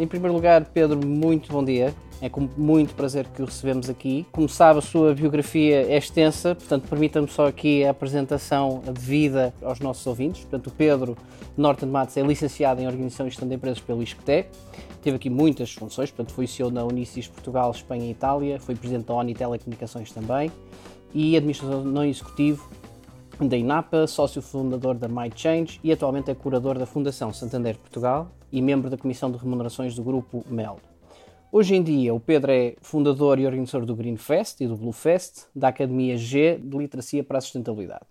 [0.00, 1.94] Em primeiro lugar, Pedro, muito bom dia.
[2.22, 4.26] É com muito prazer que o recebemos aqui.
[4.32, 9.78] Como sabe, a sua biografia é extensa, portanto, permita-me só aqui a apresentação devida aos
[9.78, 10.40] nossos ouvintes.
[10.40, 11.18] Portanto, o Pedro
[11.54, 14.46] Norton Matos é licenciado em Organização e Gestão de Empresas pelo ISCTE.
[15.02, 19.04] Teve aqui muitas funções, portanto, foi CEO na Unicis Portugal, Espanha e Itália, foi presidente
[19.04, 20.50] da ONI Telecomunicações também
[21.12, 22.70] e administrador não executivo
[23.38, 28.60] da INAPA, sócio fundador da MyChange e atualmente é curador da Fundação Santander Portugal e
[28.62, 30.78] membro da Comissão de Remunerações do Grupo MEL.
[31.52, 34.92] Hoje em dia, o Pedro é fundador e organizador do Green Fest e do Blue
[34.92, 38.06] Fest, da Academia G de Literacia para a Sustentabilidade.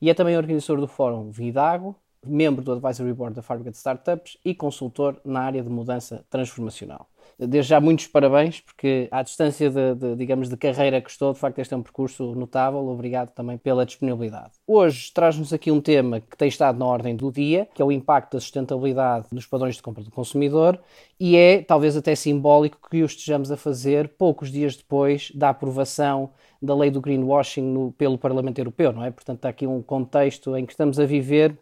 [0.00, 1.96] E é também organizador do Fórum Vidago,
[2.26, 7.08] membro do Advisory Board da Fábrica de Startups e consultor na área de mudança transformacional.
[7.38, 11.38] Desde já muitos parabéns, porque à distância de, de, digamos, de carreira que estou, de
[11.38, 12.86] facto este é um percurso notável.
[12.88, 14.52] Obrigado também pela disponibilidade.
[14.66, 17.92] Hoje traz-nos aqui um tema que tem estado na ordem do dia, que é o
[17.92, 20.78] impacto da sustentabilidade nos padrões de compra do consumidor
[21.18, 26.30] e é talvez até simbólico que o estejamos a fazer poucos dias depois da aprovação
[26.60, 29.10] da lei do greenwashing no, pelo Parlamento Europeu, não é?
[29.10, 31.58] Portanto, há aqui um contexto em que estamos a viver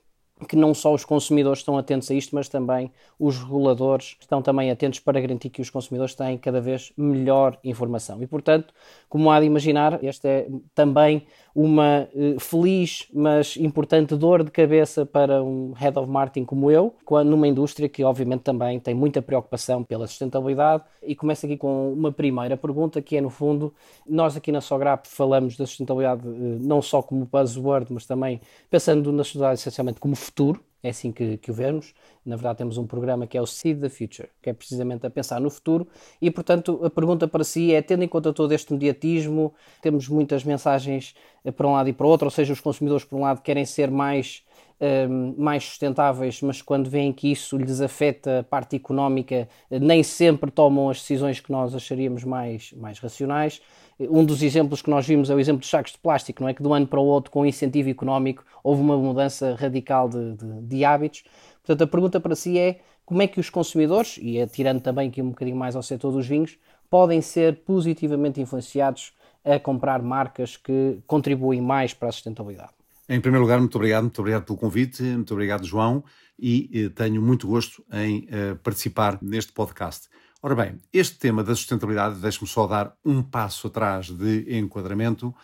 [0.48, 4.70] que não só os consumidores estão atentos a isto, mas também os reguladores estão também
[4.70, 8.22] atentos para garantir que os consumidores têm cada vez melhor informação.
[8.22, 8.72] E, portanto,
[9.08, 15.04] como há de imaginar, esta é também uma eh, feliz, mas importante dor de cabeça
[15.04, 16.94] para um head of marketing como eu,
[17.26, 20.84] numa indústria que, obviamente, também tem muita preocupação pela sustentabilidade.
[21.02, 23.74] E começo aqui com uma primeira pergunta, que é, no fundo,
[24.08, 29.12] nós aqui na Sograp falamos da sustentabilidade eh, não só como buzzword, mas também pensando
[29.12, 31.92] na sociedade essencialmente como futuro, é assim que, que, o vemos.
[32.24, 35.10] Na verdade, temos um programa que é o Seed the Future, que é precisamente a
[35.10, 35.86] pensar no futuro.
[36.22, 40.42] E, portanto, a pergunta para si é: tendo em conta todo este mediatismo, temos muitas
[40.42, 41.14] mensagens
[41.44, 43.42] eh, para um lado e para o outro, ou seja, os consumidores, por um lado,
[43.42, 44.42] querem ser mais.
[44.82, 49.78] Um, ehm, mais sustentáveis, mas quando veem que isso lhes afeta a parte económica, eh,
[49.78, 53.60] nem sempre tomam as decisões que nós acharíamos mais, mais racionais.
[54.08, 56.54] Um dos exemplos que nós vimos é o exemplo dos sacos de plástico, não é?
[56.54, 60.34] Que de um ano para o outro, com incentivo económico, houve uma mudança radical de,
[60.34, 61.24] de, de hábitos.
[61.62, 65.20] Portanto, a pergunta para si é como é que os consumidores, e atirando também aqui
[65.20, 66.56] um bocadinho mais ao setor dos vinhos,
[66.88, 69.12] podem ser positivamente influenciados
[69.44, 72.72] a comprar marcas que contribuem mais para a sustentabilidade?
[73.08, 76.04] Em primeiro lugar, muito obrigado, muito obrigado pelo convite, muito obrigado, João,
[76.38, 80.08] e eh, tenho muito gosto em eh, participar neste podcast.
[80.42, 85.34] Ora bem, este tema da sustentabilidade, deixe-me só dar um passo atrás de enquadramento.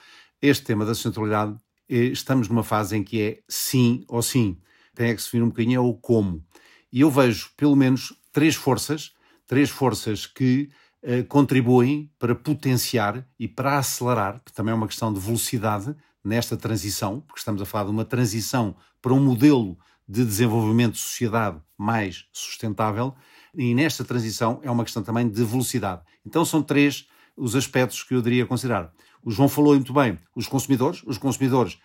[0.40, 1.54] Este tema da sustentabilidade,
[1.86, 4.58] eh, estamos numa fase em que é sim ou sim.
[4.94, 6.42] Tem que se definir um bocadinho o como.
[6.90, 9.12] E eu vejo pelo menos três forças,
[9.46, 10.70] três forças que
[11.02, 16.56] eh, contribuem para potenciar e para acelerar, porque também é uma questão de velocidade nesta
[16.56, 19.78] transição, porque estamos a falar de uma transição para um modelo
[20.08, 23.14] de desenvolvimento de sociedade mais sustentável
[23.56, 26.02] e nesta transição é uma questão também de velocidade.
[26.24, 28.92] Então são três os aspectos que eu diria considerar.
[29.22, 31.78] O João falou muito bem, os consumidores, os consumidores,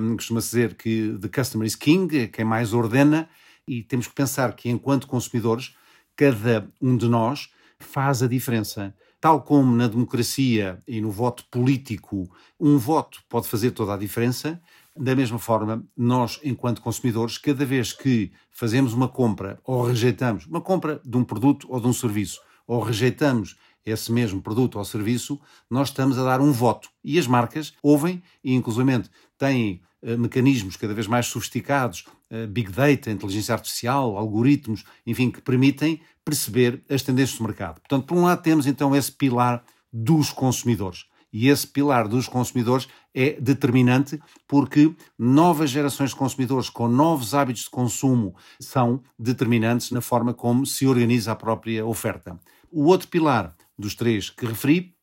[0.00, 3.28] um, costuma-se dizer que the customer is king, é quem mais ordena,
[3.66, 5.74] e temos que pensar que enquanto consumidores,
[6.14, 8.94] cada um de nós faz a diferença.
[9.20, 12.28] Tal como na democracia e no voto político,
[12.58, 14.60] um voto pode fazer toda a diferença,
[14.96, 20.60] da mesma forma, nós, enquanto consumidores, cada vez que fazemos uma compra ou rejeitamos uma
[20.60, 25.40] compra de um produto ou de um serviço, ou rejeitamos esse mesmo produto ou serviço,
[25.68, 26.88] nós estamos a dar um voto.
[27.02, 32.70] E as marcas ouvem e, inclusivamente, têm uh, mecanismos cada vez mais sofisticados, uh, big
[32.70, 37.80] data, inteligência artificial, algoritmos, enfim, que permitem perceber as tendências do mercado.
[37.80, 41.06] Portanto, por um lado, temos então esse pilar dos consumidores.
[41.32, 47.62] E esse pilar dos consumidores é determinante porque novas gerações de consumidores com novos hábitos
[47.62, 52.38] de consumo são determinantes na forma como se organiza a própria oferta.
[52.70, 54.94] O outro pilar dos três que referi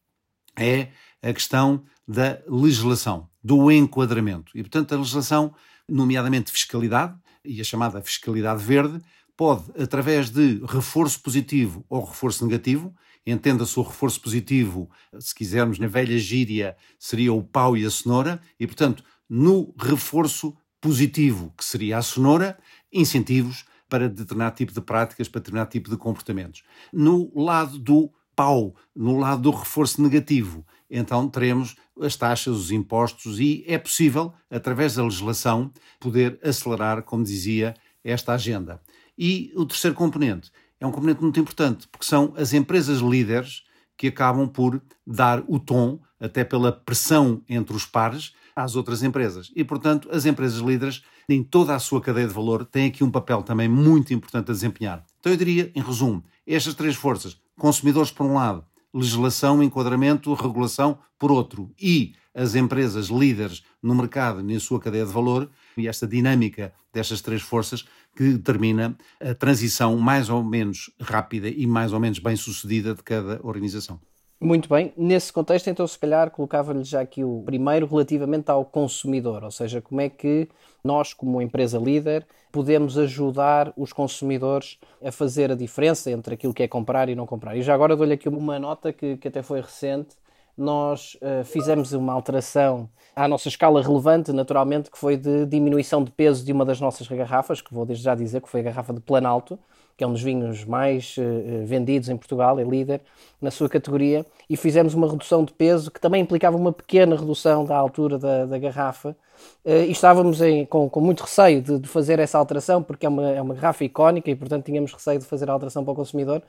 [0.57, 0.89] é
[1.21, 4.51] a questão da legislação, do enquadramento.
[4.55, 5.53] E, portanto, a legislação,
[5.87, 9.01] nomeadamente fiscalidade e a chamada fiscalidade verde,
[9.39, 12.93] pode, através de reforço positivo ou reforço negativo,
[13.25, 18.41] entenda-se o reforço positivo, se quisermos, na velha gíria, seria o pau e a cenoura,
[18.59, 22.59] e, portanto, no reforço positivo, que seria a cenoura,
[22.91, 26.63] incentivos para determinado tipo de práticas, para determinado tipo de comportamentos.
[26.91, 33.39] No lado do pau, no lado do reforço negativo, então teremos as taxas, os impostos
[33.39, 38.81] e é possível, através da legislação, poder acelerar, como dizia, esta agenda.
[39.21, 40.49] E o terceiro componente
[40.79, 43.63] é um componente muito importante, porque são as empresas líderes
[43.97, 49.51] que acabam por dar o tom, até pela pressão entre os pares, às outras empresas.
[49.53, 53.11] E, portanto, as empresas líderes, em toda a sua cadeia de valor, têm aqui um
[53.11, 55.05] papel também muito importante a desempenhar.
[55.19, 58.63] Então eu diria, em resumo, estas três forças, consumidores por um lado,
[58.93, 65.11] legislação, enquadramento, regulação por outro, e as empresas líderes no mercado na sua cadeia de
[65.11, 65.49] valor,
[65.79, 67.85] e esta dinâmica destas três forças
[68.15, 73.03] que determina a transição mais ou menos rápida e mais ou menos bem sucedida de
[73.03, 73.99] cada organização.
[74.41, 74.93] Muito bem.
[74.95, 79.81] Nesse contexto, então, se calhar, colocava-lhe já aqui o primeiro relativamente ao consumidor, ou seja,
[79.81, 80.47] como é que
[80.81, 86.63] nós, como empresa líder, podemos ajudar os consumidores a fazer a diferença entre aquilo que
[86.63, 87.57] é comprar e não comprar.
[87.57, 90.15] E já agora dou-lhe aqui uma nota que, que até foi recente.
[90.59, 96.11] Nós uh, fizemos uma alteração à nossa escala relevante, naturalmente, que foi de diminuição de
[96.11, 98.93] peso de uma das nossas garrafas, que vou desde já dizer que foi a garrafa
[98.93, 99.57] de Planalto,
[99.95, 102.99] que é um dos vinhos mais uh, vendidos em Portugal, é líder
[103.41, 107.63] na sua categoria, e fizemos uma redução de peso que também implicava uma pequena redução
[107.63, 109.15] da altura da, da garrafa.
[109.63, 113.09] Uh, e estávamos em, com, com, muito receio de, de, fazer essa alteração, porque é
[113.09, 115.95] uma, é uma garrafa icónica e, portanto, tínhamos receio de fazer a alteração para o
[115.95, 116.41] consumidor.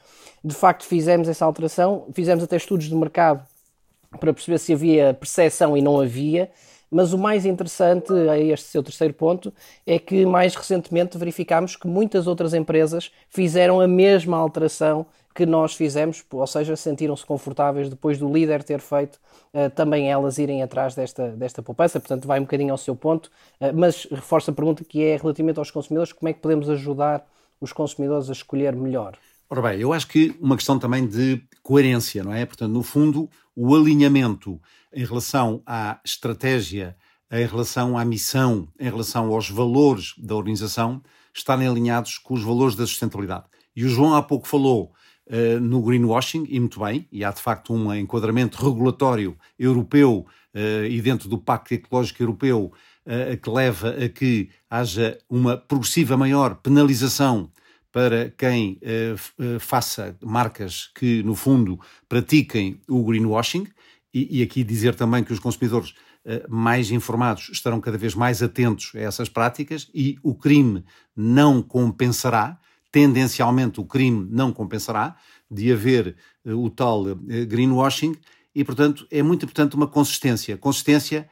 [0.43, 3.45] De facto, fizemos essa alteração, fizemos até estudos de mercado
[4.19, 6.51] para perceber se havia percepção e não havia.
[6.91, 9.53] Mas o mais interessante, a este seu terceiro ponto,
[9.87, 15.75] é que mais recentemente verificámos que muitas outras empresas fizeram a mesma alteração que nós
[15.75, 19.21] fizemos, ou seja, sentiram-se confortáveis depois do líder ter feito,
[19.55, 22.01] uh, também elas irem atrás desta, desta poupança.
[22.01, 23.31] Portanto, vai um bocadinho ao seu ponto,
[23.61, 27.25] uh, mas reforça a pergunta que é relativamente aos consumidores: como é que podemos ajudar
[27.61, 29.17] os consumidores a escolher melhor?
[29.49, 32.45] Ora bem, eu acho que uma questão também de coerência, não é?
[32.45, 33.29] Portanto, no fundo,
[33.63, 34.59] o alinhamento
[34.91, 36.97] em relação à estratégia,
[37.31, 41.03] em relação à missão, em relação aos valores da organização,
[41.35, 43.45] estarem alinhados com os valores da sustentabilidade.
[43.77, 44.95] E o João há pouco falou
[45.27, 50.87] uh, no greenwashing, e muito bem, e há de facto um enquadramento regulatório europeu uh,
[50.87, 52.73] e dentro do Pacto Ecológico Europeu
[53.05, 57.51] uh, que leva a que haja uma progressiva maior penalização
[57.93, 61.79] para quem uh, faça marcas que, no fundo,
[62.09, 63.67] pratiquem o greenwashing,
[64.13, 68.43] e, e aqui dizer também que os consumidores uh, mais informados estarão cada vez mais
[68.43, 70.85] atentos a essas práticas e o crime
[71.17, 72.59] não compensará,
[72.93, 75.17] tendencialmente o crime não compensará,
[75.51, 78.15] de haver uh, o tal greenwashing,
[78.55, 80.57] e, portanto, é muito importante uma consistência.
[80.57, 81.29] Consistência,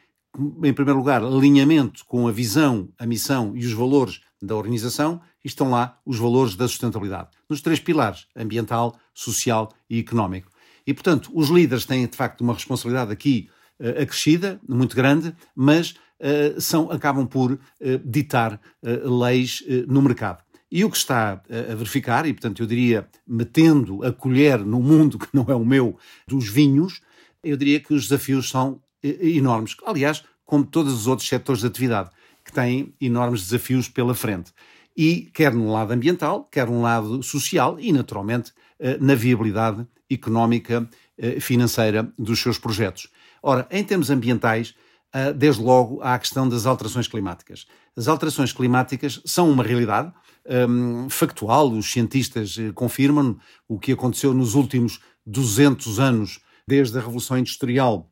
[0.62, 5.70] em primeiro lugar, alinhamento com a visão, a missão e os valores da organização estão
[5.70, 10.50] lá os valores da sustentabilidade, nos três pilares: ambiental, social e económico.
[10.86, 15.90] E, portanto, os líderes têm, de facto, uma responsabilidade aqui uh, acrescida, muito grande, mas
[15.90, 17.58] uh, são, acabam por uh,
[18.04, 20.42] ditar leis no mercado.
[20.70, 25.18] E o que está a verificar, e portanto eu diria, metendo a colher no mundo
[25.18, 27.00] que não é o meu, dos vinhos,
[27.42, 29.74] eu diria que os desafios são enormes.
[29.86, 32.10] Aliás, como todos os outros setores de atividade
[32.44, 34.52] que têm enormes desafios pela frente.
[34.98, 40.90] E quer no lado ambiental, quer no lado social e, naturalmente, eh, na viabilidade económica
[41.16, 43.08] eh, financeira dos seus projetos.
[43.40, 44.74] Ora, em termos ambientais,
[45.12, 47.68] eh, desde logo há a questão das alterações climáticas.
[47.96, 50.12] As alterações climáticas são uma realidade
[50.44, 57.00] um, ehm, factual, os cientistas confirmam o que aconteceu nos últimos 200 anos, desde a
[57.00, 58.10] Revolução Industrial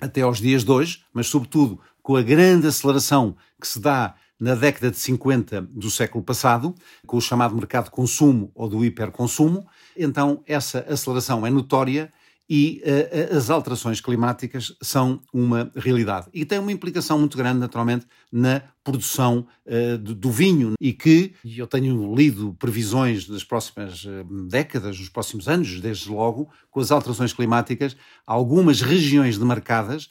[0.00, 4.54] até aos dias de hoje, mas sobretudo com a grande aceleração que se dá na
[4.54, 6.74] década de 50 do século passado,
[7.06, 9.66] com o chamado mercado de consumo ou do hiperconsumo,
[9.96, 12.12] então essa aceleração é notória
[12.48, 16.28] e uh, as alterações climáticas são uma realidade.
[16.32, 21.34] E tem uma implicação muito grande, naturalmente, na produção uh, do, do, vinho e que,
[21.44, 26.78] e eu tenho lido previsões das próximas uh, décadas, dos próximos anos, desde logo, com
[26.78, 30.08] as alterações climáticas, algumas regiões demarcadas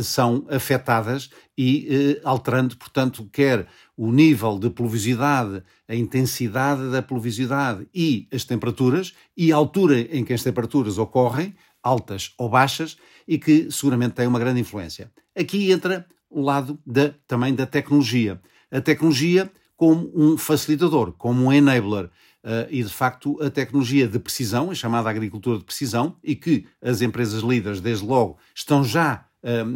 [0.00, 3.66] são afetadas e alterando, portanto, quer
[3.96, 10.24] o nível de pluviosidade, a intensidade da pluviosidade e as temperaturas e a altura em
[10.24, 15.10] que as temperaturas ocorrem, altas ou baixas, e que seguramente tem uma grande influência.
[15.36, 18.40] Aqui entra o lado da, também da tecnologia.
[18.70, 22.10] A tecnologia como um facilitador, como um enabler.
[22.44, 26.66] Uh, e de facto a tecnologia de precisão, a chamada agricultura de precisão, e que
[26.82, 29.23] as empresas líderes, desde logo, estão já,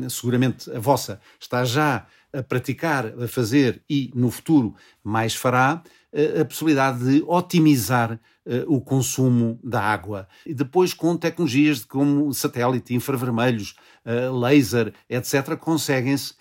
[0.08, 5.82] seguramente a vossa, está já a praticar, a fazer e no futuro mais fará,
[6.40, 8.18] a possibilidade de otimizar
[8.66, 10.26] o consumo da água.
[10.46, 13.74] E depois com tecnologias como satélite, infravermelhos,
[14.40, 16.34] laser, etc., conseguem-se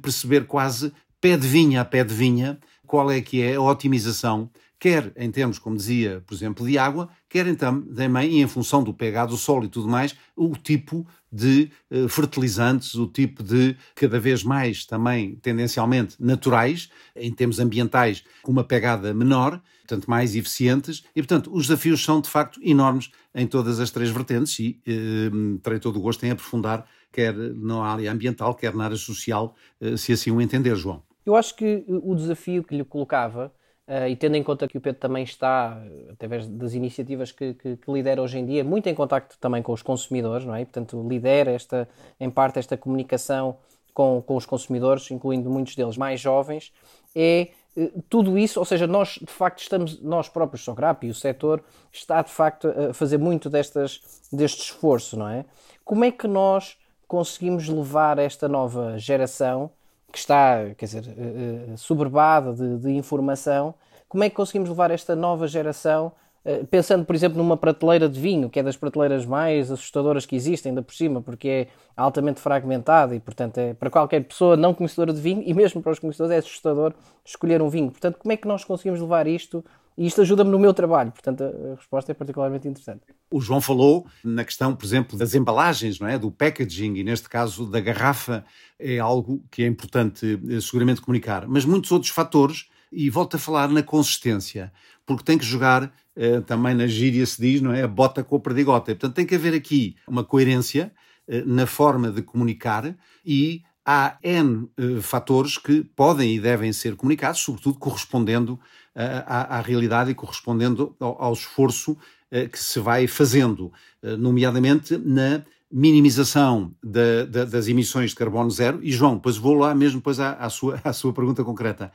[0.00, 4.50] perceber quase pé de vinha a pé de vinha qual é que é a otimização
[4.82, 8.92] quer em termos, como dizia, por exemplo, de água, quer então também, em função do
[8.92, 14.18] pH do solo e tudo mais, o tipo de uh, fertilizantes, o tipo de, cada
[14.18, 21.04] vez mais também, tendencialmente, naturais, em termos ambientais, com uma pegada menor, portanto, mais eficientes,
[21.14, 25.58] e, portanto, os desafios são, de facto, enormes em todas as três vertentes e uh,
[25.58, 29.96] terei todo o gosto em aprofundar, quer na área ambiental, quer na área social, uh,
[29.96, 31.04] se assim o entender, João.
[31.24, 33.52] Eu acho que o desafio que lhe colocava
[33.86, 35.76] Uh, e tendo em conta que o Pedro também está,
[36.10, 39.72] através das iniciativas que, que, que, lidera hoje em dia, muito em contacto também com
[39.72, 40.64] os consumidores, não é?
[40.64, 41.88] Portanto, lidera esta,
[42.20, 43.56] em parte esta comunicação
[43.92, 46.72] com, com os consumidores, incluindo muitos deles mais jovens,
[47.14, 51.14] é uh, tudo isso, ou seja, nós de facto estamos, nós próprios, Sograp e o
[51.14, 54.00] setor, está de facto a fazer muito destas,
[54.32, 55.44] deste esforço, não é?
[55.84, 56.76] Como é que nós
[57.08, 59.72] conseguimos levar esta nova geração
[60.12, 63.74] que está, quer dizer, uh, soberbada de, de, informação,
[64.08, 66.12] como é que conseguimos levar esta nova geração,
[66.44, 70.36] uh, pensando, por exemplo, numa prateleira de vinho, que é das prateleiras mais assustadoras que
[70.36, 71.66] existem, ainda por cima, porque é
[71.96, 75.92] altamente fragmentada e, portanto, é para qualquer pessoa não conhecedora de vinho e mesmo para
[75.92, 76.92] os conhecedores é assustador
[77.24, 77.90] escolher um vinho.
[77.90, 79.64] Portanto, como é que nós conseguimos levar isto
[79.96, 83.02] e isto ajuda-me no meu trabalho, portanto a resposta é particularmente interessante.
[83.30, 86.18] O João falou na questão, por exemplo, das embalagens, não é?
[86.18, 88.44] do packaging, e neste caso da garrafa,
[88.78, 91.46] é algo que é importante eh, seguramente comunicar.
[91.46, 94.72] Mas muitos outros fatores, e volto a falar na consistência,
[95.06, 97.82] porque tem que jogar, eh, também na gíria se diz, não é?
[97.82, 98.94] A bota com a perdigota.
[98.94, 100.92] Portanto, tem que haver aqui uma coerência
[101.28, 102.94] eh, na forma de comunicar
[103.24, 104.68] e há N
[105.00, 108.58] fatores que podem e devem ser comunicados, sobretudo correspondendo
[108.94, 113.72] à, à, realidade e correspondendo ao, ao esforço uh, que se vai fazendo,
[114.18, 119.74] nomeadamente na minimização da, da, das emissões de carbono zero, e João, depois vou lá
[119.74, 121.90] mesmo depois à, à, sua, à sua pergunta concreta,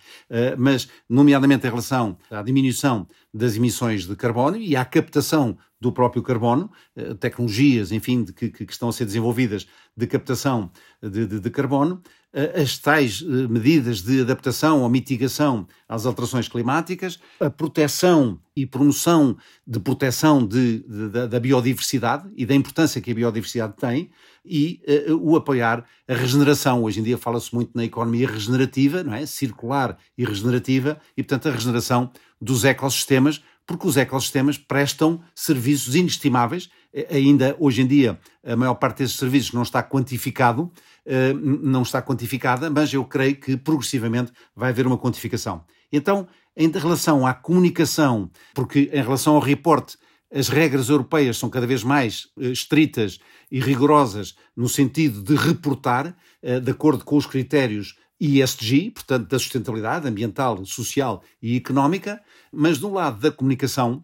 [0.57, 6.23] mas nomeadamente em relação à diminuição das emissões de carbono e à captação do próprio
[6.23, 11.39] carbono, eh, tecnologias, enfim, de, que, que, estão a ser desenvolvidas de captação de, de,
[11.39, 12.01] de, carbono,
[12.33, 18.65] eh, as tais eh, medidas de adaptação ou mitigação às alterações climáticas, a proteção e
[18.65, 20.83] promoção de proteção de,
[21.29, 24.09] da biodiversidade e da importância que a biodiversidade tem
[24.43, 26.81] e uh, o apoiar a regeneração.
[26.83, 29.25] Hoje em dia fala-se muito na economia regenerativa, não é?
[29.25, 32.09] circular e regenerativa, e portanto a regeneração
[32.41, 36.69] dos ecossistemas, porque os ecossistemas prestam serviços inestimáveis.
[37.11, 40.71] Ainda hoje em dia, a maior parte desses serviços não está quantificado,
[41.05, 45.63] eh, não está quantificada, mas eu creio que progressivamente vai haver uma quantificação.
[45.91, 49.97] Então, em relação à comunicação, porque em relação ao reporte,
[50.33, 53.19] as regras europeias são cada vez mais eh, estritas
[53.51, 59.39] e rigorosas no sentido de reportar, eh, de acordo com os critérios ESG, portanto, da
[59.39, 62.21] sustentabilidade ambiental, social e económica,
[62.51, 64.03] mas do lado da comunicação,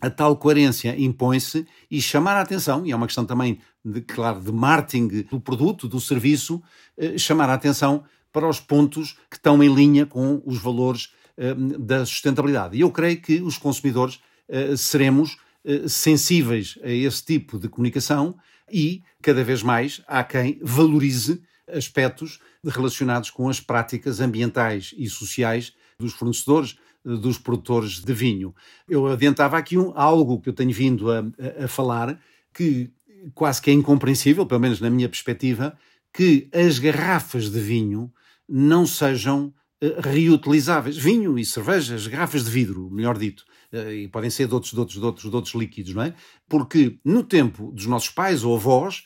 [0.00, 4.40] a tal coerência impõe-se e chamar a atenção, e é uma questão também, de, claro,
[4.40, 6.62] de marketing do produto, do serviço,
[6.96, 11.54] eh, chamar a atenção para os pontos que estão em linha com os valores eh,
[11.78, 12.76] da sustentabilidade.
[12.76, 18.36] E eu creio que os consumidores eh, seremos eh, sensíveis a esse tipo de comunicação
[18.70, 25.72] e, cada vez mais, há quem valorize aspectos relacionados com as práticas ambientais e sociais
[25.98, 28.54] dos fornecedores, dos produtores de vinho.
[28.88, 31.24] Eu adiantava aqui um, algo que eu tenho vindo a,
[31.64, 32.20] a, falar,
[32.54, 32.90] que
[33.34, 35.76] quase que é incompreensível, pelo menos na minha perspectiva,
[36.12, 38.12] que as garrafas de vinho
[38.48, 39.52] não sejam
[39.82, 40.96] uh, reutilizáveis.
[40.96, 44.72] Vinho e cerveja, as garrafas de vidro, melhor dito, uh, e podem ser de outros,
[44.72, 46.14] de, outros, de, outros, de outros líquidos, não é?
[46.48, 49.04] Porque no tempo dos nossos pais ou avós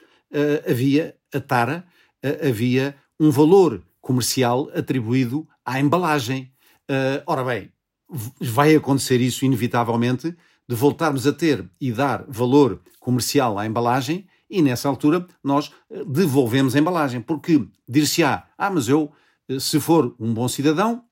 [0.69, 1.87] havia a tara,
[2.43, 6.53] havia um valor comercial atribuído à embalagem.
[7.27, 7.73] ora bem,
[8.41, 10.37] vai acontecer isso inevitavelmente,
[10.69, 16.05] de voltarmos a ter e dar valor comercial à embalagem e nessa altura nós eh,
[16.05, 19.13] devolvemos a embalagem, porque dir-se-á, ah, mas eu,
[19.49, 21.05] eh, se for um bom cidadão,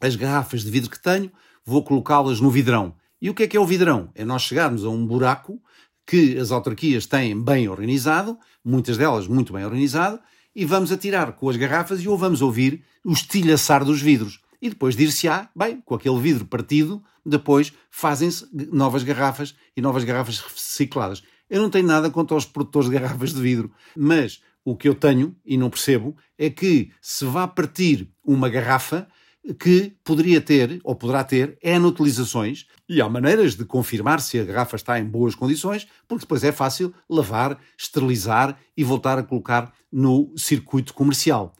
[0.00, 1.30] as garrafas de vidro que tenho,
[1.64, 2.94] vou colocá-las no vidrão.
[3.20, 4.10] E o que é que é o vidrão?
[4.14, 5.62] É nós chegarmos a um buraco
[6.06, 10.20] que as autarquias têm bem organizado, muitas delas muito bem organizado,
[10.54, 14.68] e vamos atirar com as garrafas e ou vamos ouvir o estilhaçar dos vidros e
[14.68, 21.24] depois dir-se-á, bem, com aquele vidro partido, depois fazem-se novas garrafas e novas garrafas recicladas.
[21.50, 24.94] Eu não tenho nada contra os produtores de garrafas de vidro, mas o que eu
[24.94, 29.08] tenho e não percebo é que se vá partir uma garrafa
[29.58, 34.44] que poderia ter, ou poderá ter, N utilizações, e há maneiras de confirmar se a
[34.44, 39.72] garrafa está em boas condições, porque depois é fácil lavar, esterilizar e voltar a colocar
[39.90, 41.54] no circuito comercial.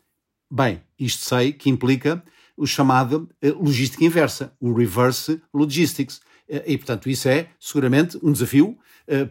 [0.51, 2.23] Bem, isto sei que implica
[2.57, 6.21] o chamado logística inversa, o reverse logistics.
[6.67, 8.77] E, portanto, isso é seguramente um desafio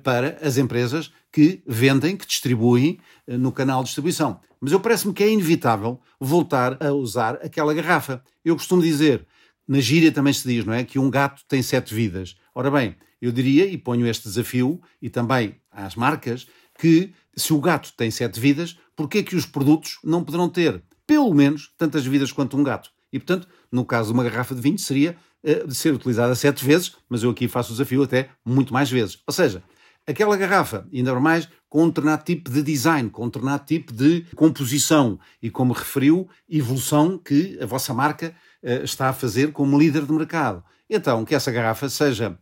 [0.04, 4.40] para as empresas que vendem, que distribuem no canal de distribuição.
[4.60, 8.24] Mas eu parece-me que é inevitável voltar a usar aquela garrafa.
[8.44, 9.26] Eu costumo dizer,
[9.68, 10.84] na gíria também se diz, não é?
[10.84, 12.36] Que um gato tem sete vidas.
[12.54, 16.48] Ora bem, eu diria, e ponho este desafio, e também às marcas,
[16.78, 20.84] que se o gato tem sete vidas, porquê é que os produtos não poderão ter
[21.08, 22.90] pelo menos tantas vidas quanto um gato?
[23.12, 26.64] E, portanto, no caso de uma garrafa de vinho, seria uh, de ser utilizada sete
[26.64, 29.20] vezes, mas eu aqui faço o desafio até muito mais vezes.
[29.28, 29.64] Ou seja,
[30.06, 34.26] aquela garrafa, ainda mais com um determinado tipo de design, com um determinado tipo de
[34.36, 40.06] composição e, como referiu, evolução que a vossa marca uh, está a fazer como líder
[40.06, 40.64] de mercado.
[40.90, 42.38] Então, que essa garrafa seja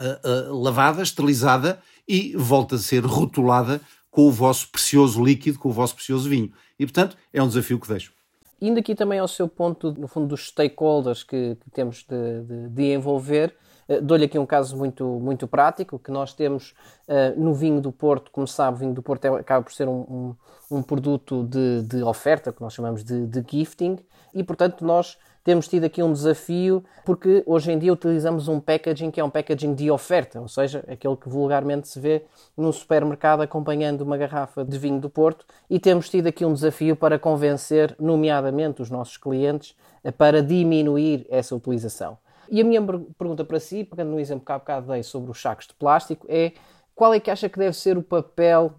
[0.00, 5.68] uh, uh, lavada, esterilizada e volte a ser rotulada com o vosso precioso líquido, com
[5.68, 6.50] o vosso precioso vinho.
[6.78, 8.12] E, portanto, é um desafio que deixo.
[8.58, 12.68] Indo aqui também ao seu ponto, no fundo, dos stakeholders que, que temos de, de,
[12.70, 13.54] de envolver,
[14.02, 16.74] dou-lhe aqui um caso muito, muito prático, que nós temos
[17.08, 19.88] uh, no vinho do Porto, como sabe, o vinho do Porto é, acaba por ser
[19.88, 20.34] um,
[20.70, 23.98] um, um produto de, de, oferta, que nós chamamos de, de gifting,
[24.34, 29.12] e, portanto, nós temos tido aqui um desafio porque hoje em dia utilizamos um packaging
[29.12, 32.24] que é um packaging de oferta, ou seja, aquele que vulgarmente se vê
[32.56, 36.96] no supermercado acompanhando uma garrafa de vinho do Porto e temos tido aqui um desafio
[36.96, 39.76] para convencer, nomeadamente, os nossos clientes
[40.18, 42.18] para diminuir essa utilização.
[42.50, 42.82] E a minha
[43.18, 46.26] pergunta para si, pegando no exemplo que há bocado dei sobre os sacos de plástico,
[46.28, 46.52] é
[46.94, 48.74] qual é que acha que deve ser o papel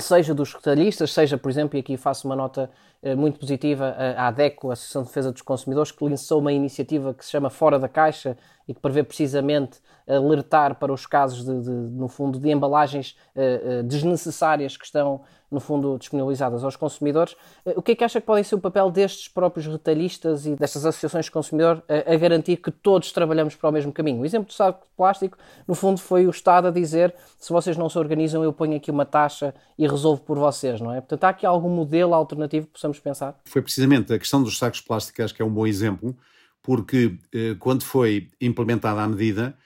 [0.00, 2.70] seja dos retalhistas, seja, por exemplo, e aqui faço uma nota
[3.02, 7.12] eh, muito positiva, à ADECO, a Associação de Defesa dos Consumidores, que lançou uma iniciativa
[7.12, 9.80] que se chama Fora da Caixa e que prevê precisamente
[10.16, 15.60] alertar para os casos, de, de no fundo, de embalagens uh, desnecessárias que estão, no
[15.60, 17.34] fundo, disponibilizadas aos consumidores.
[17.64, 20.56] Uh, o que é que acha que podem ser o papel destes próprios retalhistas e
[20.56, 24.20] destas associações de consumidor a garantir que todos trabalhamos para o mesmo caminho?
[24.20, 27.76] O exemplo do saco de plástico, no fundo, foi o Estado a dizer se vocês
[27.76, 31.00] não se organizam, eu ponho aqui uma taxa e resolvo por vocês, não é?
[31.00, 33.38] Portanto, há aqui algum modelo alternativo que possamos pensar?
[33.44, 36.16] Foi precisamente a questão dos sacos de plástico, acho que é um bom exemplo,
[36.62, 37.18] porque
[37.58, 39.56] quando foi implementada a medida,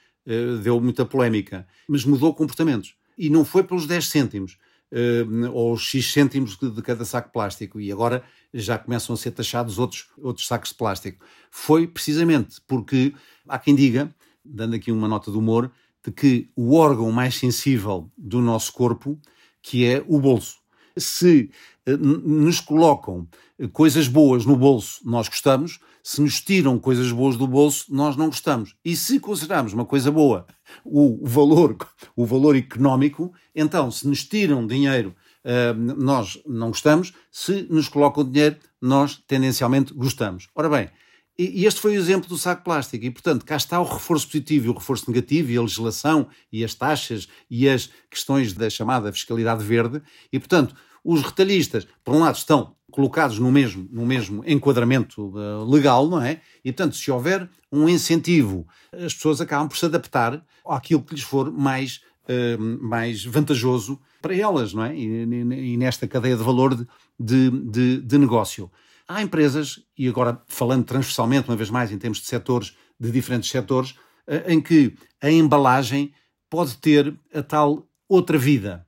[0.63, 2.95] deu muita polémica, mas mudou comportamentos.
[3.17, 4.57] E não foi pelos 10 cêntimos
[4.91, 9.31] uh, ou X cêntimos de, cada saco de plástico, e agora já começam a ser
[9.31, 11.25] taxados outros, outros sacos de plástico.
[11.51, 13.13] Foi precisamente porque
[13.47, 15.71] há quem diga, dando aqui uma nota de humor,
[16.03, 19.19] de que o órgão mais sensível do nosso corpo,
[19.61, 20.57] que é o bolso.
[20.97, 21.49] Se
[21.87, 23.27] uh, nos colocam
[23.73, 28.27] coisas boas no bolso, nós gostamos, se nos tiram coisas boas do bolso, nós não
[28.27, 28.75] gostamos.
[28.85, 30.45] E se considerarmos uma coisa boa
[30.85, 31.75] o valor,
[32.15, 38.23] o valor económico, então se nos tiram dinheiro, uh, nós não gostamos, se nos colocam
[38.23, 40.47] dinheiro, nós tendencialmente gostamos.
[40.53, 40.91] Ora bem,
[41.39, 43.03] e este foi o exemplo do saco plástico.
[43.03, 46.63] E, portanto, cá está o reforço positivo e o reforço negativo, e a legislação, e
[46.63, 50.03] as taxas, e as questões da chamada fiscalidade verde.
[50.31, 55.69] E, portanto, os retalhistas, por um lado, estão colocados no mesmo, no mesmo enquadramento uh,
[55.69, 56.39] legal, não é?
[56.63, 61.23] E, portanto, se houver um incentivo, as pessoas acabam por se adaptar àquilo que lhes
[61.23, 64.95] for mais, uh, mais vantajoso para elas, não é?
[64.95, 66.73] E, nesta cadeia de valor
[67.19, 68.71] de, de, de, negócio.
[69.05, 73.49] Há empresas, e agora falando transversalmente, uma vez mais, em termos de setores, de diferentes
[73.49, 76.13] setores, uh, em que a embalagem
[76.49, 78.87] pode ter a tal outra vida.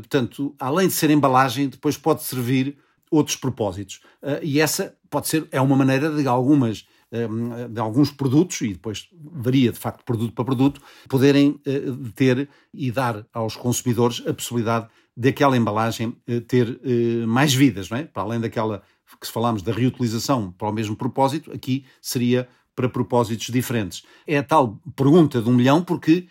[0.00, 2.76] portanto, além de ser embalagem, depois pode servir
[3.10, 4.00] outros propósitos.
[4.22, 8.72] Uh, e essa pode ser, é uma maneira de algumas uh, de alguns produtos, e
[8.72, 14.34] depois varia de facto produto para produto, poderem uh, ter e dar aos consumidores a
[14.34, 16.14] possibilidade de aquela embalagem
[16.46, 16.78] ter
[17.26, 18.04] mais vidas, não é?
[18.04, 18.82] Para além daquela
[19.18, 24.02] que falamos da reutilização para o mesmo propósito, aqui seria para propósitos diferentes.
[24.26, 26.26] É a tal pergunta de um milhão, porque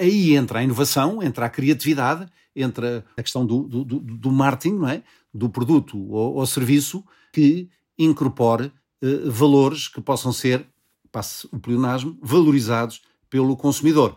[0.00, 4.88] aí entra a inovação, entra a criatividade, entra a questão do, do, do, marketing, não
[4.88, 5.02] é?
[5.32, 10.66] do produto ou, ou serviço que incorpore eh, valores que possam ser,
[11.12, 14.16] passe o pleonasmo, valorizados pelo consumidor.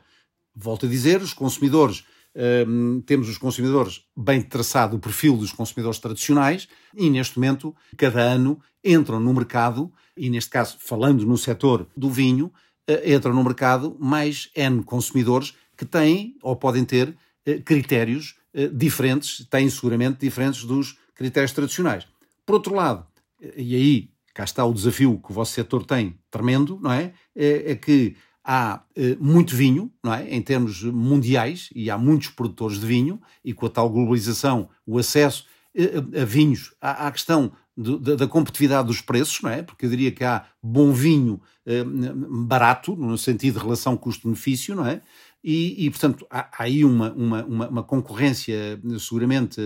[0.56, 2.66] Volto a dizer, os consumidores, eh,
[3.06, 8.60] temos os consumidores bem traçado o perfil dos consumidores tradicionais e neste momento, cada ano,
[8.84, 12.52] entram no mercado, e neste caso, falando no setor do vinho,
[12.88, 17.16] eh, entram no mercado mais N consumidores que têm ou podem ter
[17.46, 22.06] eh, critérios eh, diferentes, têm seguramente diferentes dos critérios tradicionais.
[22.46, 23.08] Por outro lado,
[23.56, 27.14] e aí cá está o desafio que o vosso setor tem tremendo, não é?
[27.34, 28.84] É, é que há
[29.20, 30.28] muito vinho, não é?
[30.30, 34.98] Em termos mundiais, e há muitos produtores de vinho, e com a tal globalização, o
[34.98, 35.46] acesso
[35.78, 39.62] a, eh, vinhos, há a questão da, da, competitividade dos preços, não é?
[39.62, 44.86] Porque eu diria que há bom vinho eh, barato, no sentido de relação custo-benefício, não
[44.86, 45.02] é?
[45.44, 49.60] E, e portanto, há, há, aí uma, uma, uma, uma concorrência seguramente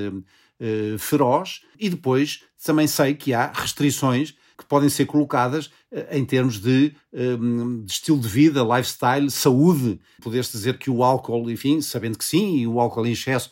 [0.59, 6.23] eh, feroz, e depois também sei que há restrições que podem ser colocadas eh, em
[6.23, 7.35] termos de, eh,
[7.83, 9.99] de, estilo de vida, lifestyle, saúde.
[10.21, 13.51] Poder-se dizer que o álcool, enfim, sabendo que sim, e o álcool em excesso,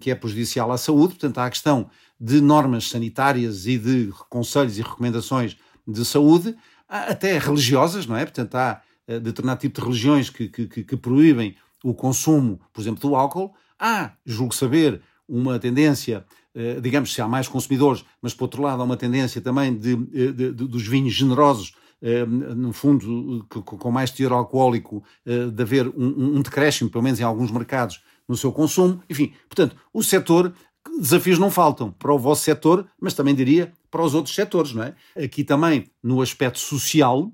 [0.00, 4.78] que é prejudicial à saúde, portanto, há a questão de normas sanitárias e de conselhos
[4.78, 6.56] e recomendações de saúde,
[6.88, 8.24] até religiosas, não é?
[8.24, 8.80] Portanto, há
[9.20, 13.54] determinado tipo de religiões que, que, que proíbem o consumo, por exemplo, do álcool.
[13.78, 16.24] Há, julgo saber, uma tendência
[16.58, 19.92] eh, digamos, se há mais consumidores, mas por outro lado há uma tendência também de,
[19.92, 25.86] eh, de, de dos vinhos generosos, eh, no fundo, com mais teor alcoólico, de haver
[25.88, 29.00] um, um decréscimo, pelo menos em alguns mercados, no seu consumo.
[29.08, 30.52] Enfim, portanto, o setor,
[31.00, 34.82] desafios não faltam para o vosso setor, mas também diria para os outros setores, não
[34.82, 34.94] é?
[35.16, 37.32] Aqui também, no aspecto social,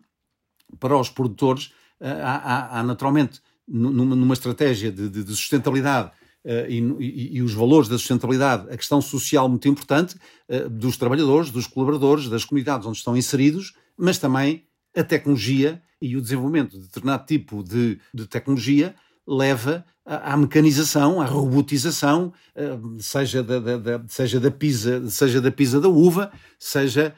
[0.79, 6.11] para os produtores, há, há, há naturalmente, numa, numa estratégia de, de sustentabilidade,
[6.46, 10.14] Uh, e, e, e, os valores da sustentabilidade, a questão social muito importante
[10.46, 14.62] uh, dos trabalhadores, dos colaboradores, das comunidades onde estão inseridos, mas também
[14.94, 18.94] a tecnologia e o desenvolvimento de determinado tipo de, de tecnologia
[19.26, 25.50] leva à, mecanização, à robotização, uh, seja da, da, da, seja da pisa, seja da
[25.50, 27.14] pisa da uva, seja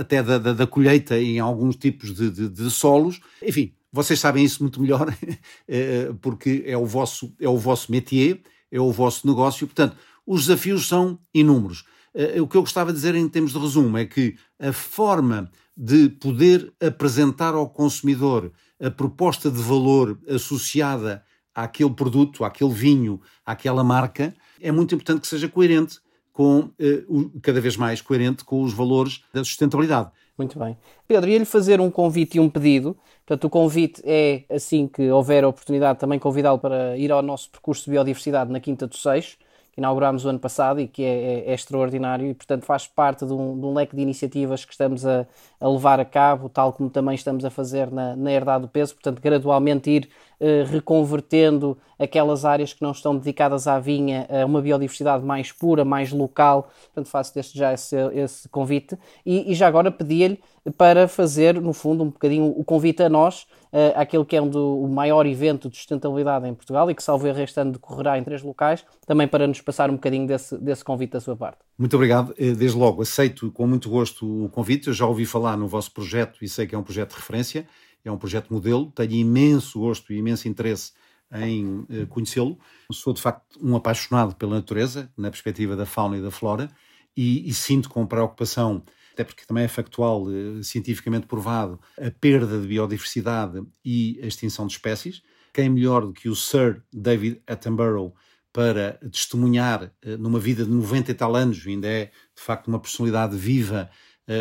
[0.00, 4.62] até da, da, colheita em alguns tipos de, de, de solos, enfim, vocês sabem isso
[4.62, 5.12] muito melhor,
[5.66, 9.66] eh, porque é o, vosso, é o vosso métier, é o vosso negócio.
[9.66, 9.96] Portanto,
[10.26, 11.84] os desafios são inúmeros.
[12.14, 15.50] Eh, o que eu gostava de dizer em termos de resumo é que a forma
[15.76, 21.22] de poder apresentar ao consumidor a proposta de valor associada
[21.54, 25.98] àquele produto, àquele vinho, àquela marca, é muito importante que seja coerente
[26.32, 27.02] com, eh,
[27.42, 30.10] cada vez mais coerente com os valores da sustentabilidade.
[30.36, 30.76] Muito bem.
[31.08, 32.94] Pedro, ia-lhe fazer um convite e um pedido.
[33.24, 37.50] Portanto, o convite é, assim que houver a oportunidade, também convidá-lo para ir ao nosso
[37.50, 39.38] percurso de biodiversidade na Quinta do Seixo,
[39.76, 43.26] que inauguramos o ano passado e que é, é, é extraordinário e, portanto, faz parte
[43.26, 45.26] de um, de um, leque de iniciativas que estamos a,
[45.60, 48.94] a, levar a cabo, tal como também estamos a fazer na, na Herdade do Peso,
[48.94, 50.08] portanto, gradualmente ir
[50.40, 55.84] eh, reconvertendo aquelas áreas que não estão dedicadas à vinha a uma biodiversidade mais pura,
[55.84, 56.70] mais local.
[56.86, 58.98] Portanto, faço desde já esse, esse convite.
[59.24, 60.38] E, e já agora pedi-lhe
[60.76, 64.48] para fazer, no fundo, um bocadinho o convite a nós, uh, àquele que é um
[64.48, 68.18] do, o maior evento de sustentabilidade em Portugal e que, salvo erro, este ano decorrerá
[68.18, 71.58] em três locais, também para nos passar um bocadinho desse, desse convite da sua parte.
[71.78, 72.34] Muito obrigado.
[72.38, 74.88] Eh, desde logo, aceito com muito gosto o convite.
[74.88, 77.66] Eu já ouvi falar no vosso projeto e sei que é um projeto de referência
[78.08, 80.92] é um projeto modelo, tenho imenso gosto e imenso interesse
[81.32, 82.58] em uh, conhecê-lo.
[82.92, 86.70] Sou, de facto, um apaixonado pela natureza, na perspectiva da fauna e da flora,
[87.16, 88.82] e, e sinto com preocupação,
[89.16, 94.66] até porque também é factual, uh, cientificamente provado, a perda de biodiversidade e a extinção
[94.66, 95.22] de espécies.
[95.54, 98.14] Quem melhor do que o Sir David Attenborough
[98.52, 102.78] para testemunhar uh, numa vida de 90 e tal anos, ainda é, de facto, uma
[102.78, 103.90] personalidade viva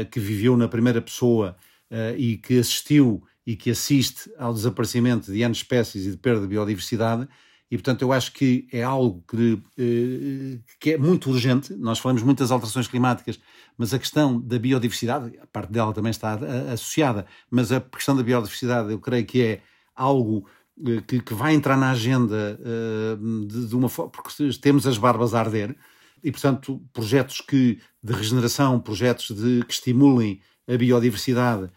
[0.10, 1.56] que viveu na primeira pessoa
[2.18, 6.48] e que assistiu e que assiste ao desaparecimento de N espécies e de perda de
[6.48, 7.28] biodiversidade.
[7.70, 11.74] E, portanto, eu acho que é algo que, eh, que é muito urgente.
[11.74, 13.40] Nós falamos muito das alterações climáticas,
[13.78, 16.38] mas a questão da biodiversidade, a parte dela também está
[16.72, 19.62] associada, mas a questão da biodiversidade eu creio que é
[19.96, 20.48] algo
[20.86, 24.98] eh, que, que vai entrar na agenda eh, de, de uma forma, porque temos as
[24.98, 25.76] barbas a arder,
[26.24, 31.70] e, portanto, projetos que, de regeneração, projetos de, que estimulem a biodiversidade,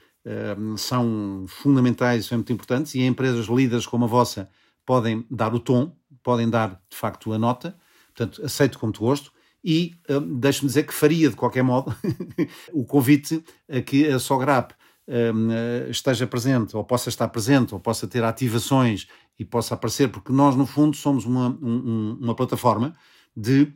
[0.77, 4.51] são fundamentais, são muito importantes e empresas líderes como a vossa
[4.89, 9.31] podem dar o tom, podem dar de facto a nota, portanto aceito com muito gosto
[9.63, 11.95] e um, deixe-me dizer que faria de qualquer modo
[12.73, 14.73] o convite a que a Sograp
[15.07, 19.07] um, esteja presente ou possa estar presente ou possa ter ativações
[19.39, 22.97] e possa aparecer, porque nós no fundo somos uma, um, uma plataforma
[23.37, 23.71] de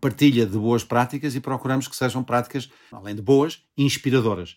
[0.00, 4.56] partilha de boas práticas e procuramos que sejam práticas, além de boas, inspiradoras.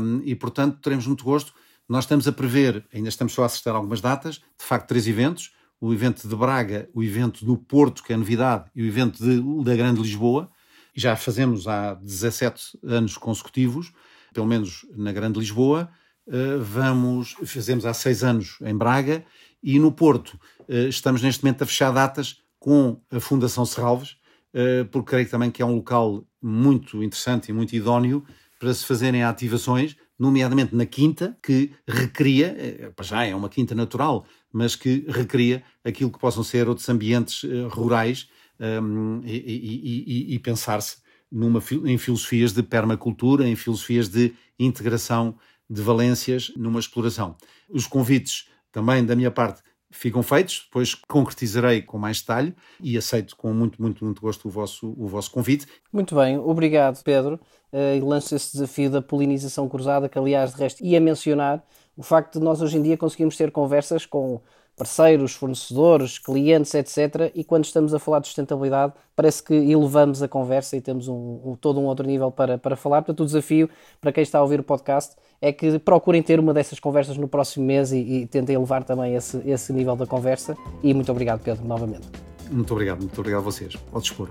[0.00, 1.52] Um, e, portanto, teremos muito gosto.
[1.92, 5.52] Nós estamos a prever, ainda estamos só a assistir algumas datas, de facto, três eventos:
[5.78, 9.62] o evento de Braga, o evento do Porto, que é novidade, e o evento de,
[9.62, 10.50] da Grande Lisboa.
[10.94, 13.92] Já fazemos há 17 anos consecutivos,
[14.32, 15.90] pelo menos na Grande Lisboa.
[16.26, 19.22] Uh, vamos, fazemos há seis anos em Braga
[19.62, 24.12] e no Porto uh, estamos neste momento a fechar datas com a Fundação Serralves,
[24.54, 28.24] uh, porque creio também que é um local muito interessante e muito idóneo
[28.58, 34.24] para se fazerem ativações, nomeadamente na quinta, que recria, eh, já é uma quinta natural,
[34.52, 38.28] mas que recria aquilo que possam ser outros ambientes uh, rurais
[38.60, 40.98] um, ehm, e, e, e, e pensar-se
[41.30, 45.36] numa, em filosofias de permacultura, em filosofias de integração
[45.68, 47.36] de valências numa exploração.
[47.68, 49.60] Os convites também da minha parte
[49.92, 54.50] ficam feitos, depois concretizarei com mais detalhe e aceito com muito, muito, muito gosto o
[54.50, 55.66] vosso, o vosso convite.
[55.92, 57.38] Muito bem, obrigado Pedro.
[57.72, 61.64] Uh, e lanço esse desafio da polinização cruzada, que aliás de resto ia mencionar
[61.96, 64.40] o facto de nós hoje em dia conseguirmos ter conversas com
[64.76, 67.30] parceiros, fornecedores, clientes, etc.
[67.34, 71.40] E quando estamos a falar de sustentabilidade, parece que elevamos a conversa e temos um,
[71.44, 73.02] um, todo um outro nível para, para falar.
[73.02, 73.68] Portanto, o desafio
[74.00, 77.28] para quem está a ouvir o podcast é que procurem ter uma dessas conversas no
[77.28, 80.56] próximo mês e, e tentem elevar também esse, esse nível da conversa.
[80.82, 82.08] E muito obrigado, Pedro, novamente.
[82.50, 83.74] Muito obrigado, muito obrigado a vocês.
[83.92, 84.30] Ao dispor.